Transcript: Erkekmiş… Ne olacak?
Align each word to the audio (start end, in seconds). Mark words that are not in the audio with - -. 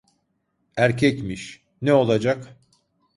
Erkekmiş… 0.77 1.63
Ne 1.81 1.93
olacak? 1.93 2.57